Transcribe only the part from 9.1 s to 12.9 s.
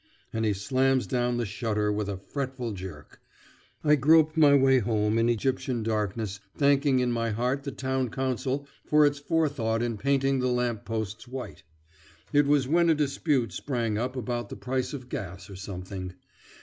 forethought in painting the lamp posts white. It was when